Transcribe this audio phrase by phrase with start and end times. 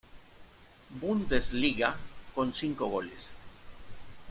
[0.99, 1.95] Bundesliga,
[2.33, 3.21] con cinco goles.